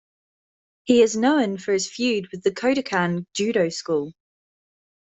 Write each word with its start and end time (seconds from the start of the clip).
He 0.83 1.03
is 1.03 1.15
known 1.15 1.59
for 1.59 1.73
his 1.73 1.87
feud 1.87 2.29
with 2.31 2.41
the 2.41 2.49
Kodokan 2.49 3.27
judo 3.35 3.69
school. 3.69 4.15